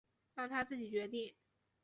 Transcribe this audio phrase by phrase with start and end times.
[0.33, 1.35] 让他自己决定